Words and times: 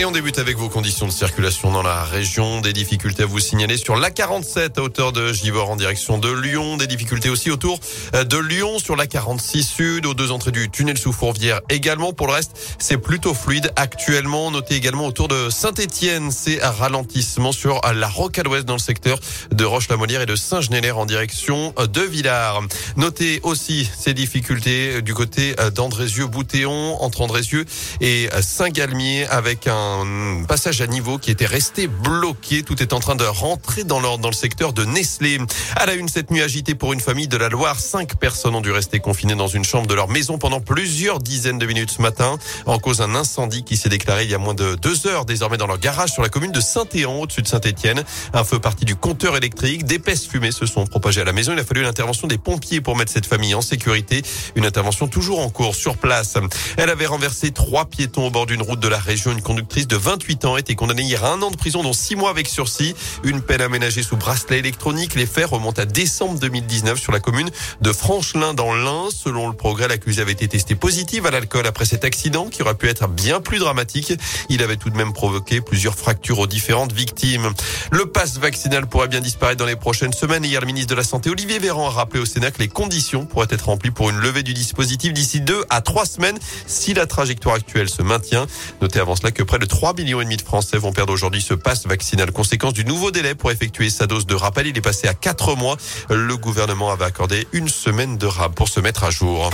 Et 0.00 0.06
on 0.06 0.12
débute 0.12 0.38
avec 0.38 0.56
vos 0.56 0.70
conditions 0.70 1.06
de 1.06 1.12
circulation 1.12 1.70
dans 1.70 1.82
la 1.82 2.04
région. 2.04 2.62
Des 2.62 2.72
difficultés 2.72 3.24
à 3.24 3.26
vous 3.26 3.38
signaler 3.38 3.76
sur 3.76 3.96
la 3.96 4.10
47 4.10 4.78
à 4.78 4.82
hauteur 4.82 5.12
de 5.12 5.30
Givor 5.30 5.68
en 5.68 5.76
direction 5.76 6.16
de 6.16 6.32
Lyon. 6.32 6.78
Des 6.78 6.86
difficultés 6.86 7.28
aussi 7.28 7.50
autour 7.50 7.78
euh, 8.14 8.24
de 8.24 8.38
Lyon 8.38 8.78
sur 8.78 8.96
la 8.96 9.06
46 9.06 9.62
sud, 9.62 10.06
aux 10.06 10.14
deux 10.14 10.30
entrées 10.30 10.52
du 10.52 10.70
tunnel 10.70 10.96
sous 10.96 11.12
Fourvière 11.12 11.60
également. 11.68 12.14
Pour 12.14 12.28
le 12.28 12.32
reste, 12.32 12.52
c'est 12.78 12.96
plutôt 12.96 13.34
fluide 13.34 13.70
actuellement. 13.76 14.50
Notez 14.50 14.74
également 14.74 15.06
autour 15.06 15.28
de 15.28 15.50
Saint-Etienne, 15.50 16.30
c'est 16.30 16.62
un 16.62 16.70
ralentissement 16.70 17.52
sur 17.52 17.82
la 17.92 18.08
rocade 18.08 18.48
ouest 18.48 18.64
dans 18.64 18.76
le 18.76 18.78
secteur 18.78 19.18
de 19.52 19.64
Roche-la-Molière 19.66 20.22
et 20.22 20.26
de 20.26 20.34
Saint-Genélaire 20.36 20.96
en 20.96 21.04
direction 21.04 21.74
de 21.76 22.00
Villars. 22.00 22.62
Notez 22.96 23.40
aussi 23.42 23.86
ces 23.98 24.14
difficultés 24.14 25.02
du 25.02 25.12
côté 25.12 25.54
d'Andrézieux-Boutéon, 25.74 27.02
entre 27.02 27.20
Andrézieux 27.20 27.66
et 28.00 28.30
Saint-Galmier 28.40 29.26
avec 29.26 29.66
un 29.66 29.89
un 29.90 30.44
passage 30.44 30.80
à 30.80 30.86
niveau 30.86 31.18
qui 31.18 31.30
était 31.30 31.46
resté 31.46 31.86
bloqué. 31.86 32.62
Tout 32.62 32.82
est 32.82 32.92
en 32.92 33.00
train 33.00 33.16
de 33.16 33.24
rentrer 33.24 33.84
dans 33.84 34.00
l'ordre 34.00 34.22
dans 34.22 34.30
le 34.30 34.34
secteur 34.34 34.72
de 34.72 34.84
Nestlé. 34.84 35.38
À 35.76 35.86
la 35.86 35.94
une, 35.94 36.08
cette 36.08 36.30
nuit 36.30 36.42
agitée 36.42 36.74
pour 36.74 36.92
une 36.92 37.00
famille 37.00 37.28
de 37.28 37.36
la 37.36 37.48
Loire. 37.48 37.78
Cinq 37.78 38.16
personnes 38.16 38.54
ont 38.54 38.60
dû 38.60 38.70
rester 38.70 39.00
confinées 39.00 39.34
dans 39.34 39.48
une 39.48 39.64
chambre 39.64 39.86
de 39.86 39.94
leur 39.94 40.08
maison 40.08 40.38
pendant 40.38 40.60
plusieurs 40.60 41.18
dizaines 41.18 41.58
de 41.58 41.66
minutes 41.66 41.90
ce 41.90 42.02
matin. 42.02 42.38
En 42.66 42.78
cause 42.78 42.98
d'un 42.98 43.14
incendie 43.14 43.64
qui 43.64 43.76
s'est 43.76 43.88
déclaré 43.88 44.24
il 44.24 44.30
y 44.30 44.34
a 44.34 44.38
moins 44.38 44.54
de 44.54 44.74
deux 44.76 45.06
heures 45.06 45.24
désormais 45.24 45.56
dans 45.56 45.66
leur 45.66 45.78
garage 45.78 46.10
sur 46.12 46.22
la 46.22 46.28
commune 46.28 46.52
de 46.52 46.60
Saint-Éan 46.60 47.14
au-dessus 47.20 47.42
de 47.42 47.48
Saint-Étienne. 47.48 48.02
Un 48.32 48.44
feu 48.44 48.58
parti 48.58 48.84
du 48.84 48.96
compteur 48.96 49.36
électrique. 49.36 49.84
D'épaisses 49.84 50.26
fumées 50.26 50.52
se 50.52 50.66
sont 50.66 50.86
propagées 50.86 51.20
à 51.20 51.24
la 51.24 51.32
maison. 51.32 51.52
Il 51.52 51.58
a 51.58 51.64
fallu 51.64 51.82
l'intervention 51.82 52.28
des 52.28 52.38
pompiers 52.38 52.80
pour 52.80 52.96
mettre 52.96 53.12
cette 53.12 53.26
famille 53.26 53.54
en 53.54 53.62
sécurité. 53.62 54.22
Une 54.54 54.66
intervention 54.66 55.08
toujours 55.08 55.40
en 55.40 55.50
cours 55.50 55.74
sur 55.74 55.96
place. 55.96 56.34
Elle 56.76 56.90
avait 56.90 57.06
renversé 57.06 57.50
trois 57.50 57.86
piétons 57.86 58.26
au 58.26 58.30
bord 58.30 58.46
d'une 58.46 58.62
route 58.62 58.80
de 58.80 58.88
la 58.88 58.98
région. 58.98 59.32
Une 59.32 59.42
de 59.76 59.96
28 59.96 60.44
ans 60.44 60.54
a 60.54 60.58
été 60.58 60.74
condamnée 60.74 61.02
hier 61.02 61.24
à 61.24 61.32
un 61.32 61.42
an 61.42 61.50
de 61.50 61.56
prison, 61.56 61.82
dont 61.82 61.92
six 61.92 62.16
mois 62.16 62.30
avec 62.30 62.48
sursis. 62.48 62.94
Une 63.22 63.40
peine 63.40 63.60
aménagée 63.60 64.02
sous 64.02 64.16
bracelet 64.16 64.58
électronique. 64.58 65.14
Les 65.14 65.26
faits 65.26 65.46
remontent 65.46 65.80
à 65.80 65.84
décembre 65.84 66.38
2019 66.40 66.98
sur 67.00 67.12
la 67.12 67.20
commune 67.20 67.48
de 67.80 67.92
Franchelin 67.92 68.52
dans 68.52 68.74
l'Ain. 68.74 69.08
Selon 69.14 69.48
le 69.48 69.54
progrès, 69.54 69.86
l'accusé 69.86 70.22
avait 70.22 70.32
été 70.32 70.48
testé 70.48 70.74
positif 70.74 71.24
à 71.24 71.30
l'alcool 71.30 71.66
après 71.66 71.84
cet 71.84 72.04
accident 72.04 72.48
qui 72.48 72.62
aurait 72.62 72.74
pu 72.74 72.88
être 72.88 73.06
bien 73.08 73.40
plus 73.40 73.58
dramatique. 73.58 74.12
Il 74.48 74.62
avait 74.62 74.76
tout 74.76 74.90
de 74.90 74.96
même 74.96 75.12
provoqué 75.12 75.60
plusieurs 75.60 75.94
fractures 75.94 76.40
aux 76.40 76.48
différentes 76.48 76.92
victimes. 76.92 77.50
Le 77.92 78.06
passe 78.06 78.38
vaccinal 78.38 78.88
pourrait 78.88 79.08
bien 79.08 79.20
disparaître 79.20 79.58
dans 79.58 79.66
les 79.66 79.76
prochaines 79.76 80.12
semaines. 80.12 80.44
Hier, 80.44 80.60
le 80.60 80.66
ministre 80.66 80.90
de 80.90 80.96
la 80.96 81.04
Santé, 81.04 81.30
Olivier 81.30 81.60
Véran, 81.60 81.86
a 81.86 81.90
rappelé 81.90 82.20
au 82.20 82.26
Sénat 82.26 82.50
que 82.50 82.58
les 82.58 82.68
conditions 82.68 83.24
pourraient 83.24 83.48
être 83.50 83.66
remplies 83.66 83.92
pour 83.92 84.10
une 84.10 84.18
levée 84.18 84.42
du 84.42 84.52
dispositif 84.52 85.12
d'ici 85.12 85.40
deux 85.40 85.64
à 85.70 85.80
trois 85.80 86.06
semaines 86.06 86.38
si 86.66 86.92
la 86.92 87.06
trajectoire 87.06 87.54
actuelle 87.54 87.88
se 87.88 88.02
maintient. 88.02 88.46
Notez 88.82 88.98
avant 88.98 89.14
cela 89.14 89.30
que 89.30 89.44
près 89.44 89.59
de 89.60 89.66
3 89.66 89.94
millions 89.94 90.20
et 90.20 90.24
demi 90.24 90.36
de 90.36 90.42
Français 90.42 90.78
vont 90.78 90.92
perdre 90.92 91.12
aujourd'hui 91.12 91.42
ce 91.42 91.54
passe 91.54 91.86
vaccinal. 91.86 92.32
Conséquence 92.32 92.72
du 92.72 92.84
nouveau 92.84 93.10
délai 93.10 93.34
pour 93.34 93.52
effectuer 93.52 93.90
sa 93.90 94.06
dose 94.06 94.26
de 94.26 94.34
rappel, 94.34 94.66
il 94.66 94.76
est 94.76 94.80
passé 94.80 95.06
à 95.06 95.14
4 95.14 95.54
mois. 95.54 95.76
Le 96.08 96.36
gouvernement 96.36 96.90
avait 96.90 97.04
accordé 97.04 97.46
une 97.52 97.68
semaine 97.68 98.16
de 98.16 98.26
rab 98.26 98.54
pour 98.54 98.68
se 98.68 98.80
mettre 98.80 99.04
à 99.04 99.10
jour. 99.10 99.50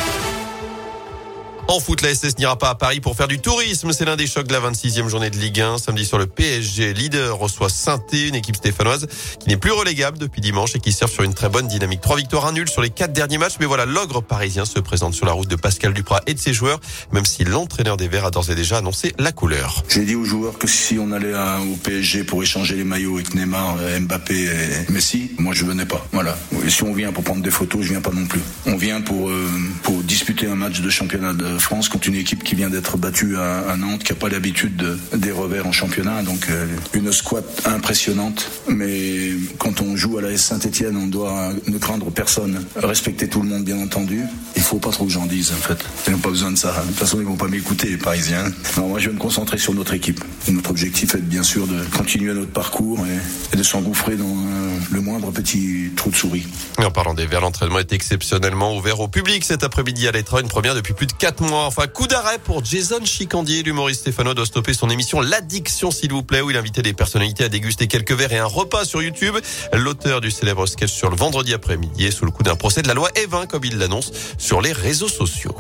En 1.69 1.81
foot, 1.81 2.01
la 2.03 2.15
SS 2.15 2.39
n'ira 2.39 2.57
pas 2.57 2.71
à 2.71 2.75
Paris 2.77 3.01
pour 3.01 3.17
faire 3.17 3.27
du 3.27 3.41
tourisme. 3.41 3.93
C'est 3.93 4.05
l'un 4.05 4.15
des 4.15 4.29
chocs 4.29 4.47
de 4.47 4.53
la 4.53 4.61
26e 4.61 5.09
journée 5.09 5.31
de 5.31 5.37
Ligue 5.37 5.61
1. 5.61 5.79
Samedi 5.79 6.05
sur 6.05 6.17
le 6.17 6.27
PSG, 6.27 6.95
leader 6.95 7.37
reçoit 7.37 7.69
saint 7.69 8.01
une 8.13 8.37
équipe 8.37 8.55
stéphanoise 8.55 9.09
qui 9.41 9.49
n'est 9.49 9.57
plus 9.57 9.73
relégable 9.73 10.17
depuis 10.17 10.41
dimanche 10.41 10.77
et 10.77 10.79
qui 10.79 10.93
sert 10.93 11.09
sur 11.09 11.25
une 11.25 11.35
très 11.35 11.49
bonne 11.49 11.67
dynamique. 11.67 12.01
Trois 12.01 12.17
victoires, 12.17 12.47
un 12.47 12.53
nul 12.53 12.69
sur 12.69 12.83
les 12.83 12.91
quatre 12.91 13.13
derniers 13.13 13.39
matchs. 13.39 13.55
Mais 13.59 13.67
voilà, 13.67 13.85
l'ogre 13.85 14.23
parisien 14.23 14.65
se 14.65 14.79
présente 14.79 15.15
sur 15.15 15.27
la 15.27 15.33
route 15.33 15.49
de 15.49 15.57
Pascal 15.57 15.93
Duprat 15.93 16.21
et 16.29 16.35
de 16.35 16.39
ses 16.39 16.53
joueurs, 16.53 16.79
même 17.13 17.27
si 17.27 17.43
l'entraîneur 17.43 17.97
des 17.97 18.07
Verts 18.07 18.27
a 18.27 18.31
d'ores 18.31 18.51
et 18.51 18.55
déjà 18.55 18.79
annoncé 18.79 19.13
la 19.19 19.33
couleur. 19.33 19.83
J'ai 19.89 20.05
dit 20.05 20.15
aux 20.15 20.25
joueurs 20.25 20.59
que 20.59 20.69
si 20.69 21.01
on 21.01 21.11
allait 21.11 21.35
au 21.35 21.77
PSG 21.83 22.23
pour 22.23 22.45
échanger 22.45 22.77
les 22.77 22.85
maillots 22.85 23.17
avec 23.17 23.35
Neymar, 23.35 23.77
euh, 23.81 23.99
Mbappé 23.99 24.45
et 24.45 24.93
Messi, 24.93 25.33
moi 25.39 25.53
je 25.53 25.65
venais 25.65 25.87
pas. 25.87 26.07
Voilà. 26.13 26.39
Si 26.69 26.85
on 26.85 26.95
vient 26.95 27.13
pour 27.13 27.25
prendre 27.25 27.43
des 27.43 27.51
photos, 27.51 27.83
je 27.83 27.89
viens 27.89 28.01
pas 28.01 28.13
non 28.13 28.27
plus. 28.27 28.41
On 28.67 28.77
vient 28.77 29.01
pour, 29.01 29.31
euh, 29.31 29.51
pour 29.83 30.01
disputer 30.05 30.47
un 30.47 30.55
match 30.55 30.81
de 30.81 30.91
championnat 30.91 31.33
de 31.33 31.56
France 31.59 31.89
contre 31.89 32.09
une 32.09 32.15
équipe 32.15 32.45
qui 32.45 32.55
vient 32.55 32.71
d'être 32.71 32.97
battue 32.97 33.37
à, 33.37 33.77
Nantes, 33.77 34.05
qui 34.05 34.13
n'a 34.13 34.19
pas 34.19 34.29
l'habitude 34.29 34.77
de, 34.77 34.99
des 35.17 35.31
revers 35.31 35.67
en 35.67 35.73
championnat. 35.73 36.23
Donc 36.23 36.49
euh, 36.51 36.67
une 36.95 37.13
squat 37.13 37.45
impressionnante. 37.65 38.51
Mais 38.69 39.31
quand 39.59 39.81
on 39.81 39.97
joue 39.97 40.19
à 40.19 40.23
la 40.23 40.31
S 40.31 40.45
Saint-Etienne, 40.45 40.97
on 40.97 41.07
doit 41.07 41.53
ne 41.67 41.79
craindre 41.79 42.11
personne, 42.11 42.65
respecter 42.77 43.29
tout 43.29 43.43
le 43.43 43.49
monde 43.49 43.65
bien 43.65 43.79
entendu. 43.79 44.23
Faut 44.67 44.81
pas 44.81 44.91
trop 44.91 45.05
que 45.05 45.13
j'en 45.13 45.27
dise 45.27 45.53
en 45.53 45.63
fait. 45.63 45.79
Ils 46.09 46.13
n'ont 46.13 46.19
pas 46.19 46.31
besoin 46.31 46.51
de 46.51 46.59
ça. 46.59 46.73
De 46.83 46.89
toute 46.89 46.97
façon, 46.97 47.21
ils 47.21 47.25
vont 47.25 47.37
pas 47.37 47.47
m'écouter 47.47 47.89
les 47.89 47.99
Parisiens. 47.99 48.51
Non, 48.77 48.89
moi 48.89 48.99
je 48.99 49.09
vais 49.09 49.15
me 49.15 49.19
concentrer 49.21 49.59
sur 49.59 49.73
notre 49.75 49.95
équipe. 49.95 50.25
Notre 50.49 50.71
objectif 50.71 51.15
est 51.15 51.23
bien 51.23 51.45
sûr 51.45 51.69
de 51.69 51.85
continuer 51.97 52.35
notre 52.35 52.51
parcours 52.51 52.99
et, 53.53 53.57
de 53.57 53.63
s'engouffrer 53.63 54.17
dans 54.17 54.25
euh, 54.25 54.79
le 54.91 55.01
moindre 55.01 55.31
petit 55.31 55.93
trou 55.95 56.11
de 56.11 56.17
souris. 56.17 56.47
en 56.79 56.91
parlant 56.91 57.15
des 57.15 57.27
Verts, 57.27 57.43
l'entraînement 57.43 57.79
est 57.79 57.93
exceptionnellement 57.93 58.77
ouvert 58.77 58.99
au 58.99 59.07
public 59.07 59.45
cet 59.45 59.63
après-midi 59.63 60.09
à 60.09 60.11
l'Etra, 60.11 60.41
une 60.41 60.49
première 60.49 60.75
depuis 60.75 60.95
plus 60.95 61.07
de 61.07 61.13
4 61.13 61.45
mois. 61.45 61.67
Enfin, 61.67 61.87
coup 61.87 62.09
d'arrêt 62.09 62.39
pour 62.43 62.65
Jason 62.65 63.05
Chicandier. 63.05 63.63
L'humoriste 63.63 64.01
Stéphano 64.01 64.35
doit 64.35 64.47
stopper 64.47 64.75
son 64.75 64.91
émission 64.91 65.21
L'Addiction, 65.21 65.93
s'il 65.93 66.11
vous 66.11 66.25
plaît, 66.25 66.41
où 66.41 66.51
il 66.51 66.57
invitait 66.57 66.83
des 66.83 66.93
personnalités 66.93 67.45
à 67.45 67.49
déguster 67.49 67.87
quelques 67.87 68.13
verres 68.13 68.33
et 68.33 68.39
un 68.39 68.47
repas 68.47 68.85
sur 68.85 69.01
YouTube. 69.01 69.37
L'auteur 69.73 70.21
du 70.21 70.33
célèbre 70.33 70.67
sketch 70.67 70.93
sur 70.93 71.09
le 71.09 71.17
vendredi 71.17 71.55
après-midi 71.55 72.07
est 72.07 72.11
sous 72.11 72.25
le 72.25 72.33
coup 72.33 72.43
d'un 72.43 72.57
procès 72.57 72.83
de 72.83 72.89
la 72.89 72.95
loi 72.95 73.11
Evin, 73.15 73.47
comme 73.47 73.65
il 73.65 73.79
l'annonce 73.79 74.11
les 74.61 74.73
réseaux 74.73 75.09
sociaux. 75.09 75.55